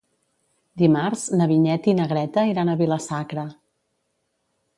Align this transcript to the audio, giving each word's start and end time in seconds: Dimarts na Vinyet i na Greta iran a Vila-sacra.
Dimarts 0.81 1.25
na 1.41 1.47
Vinyet 1.51 1.89
i 1.93 1.95
na 1.99 2.07
Greta 2.15 2.47
iran 2.53 2.73
a 2.73 2.77
Vila-sacra. 2.81 3.45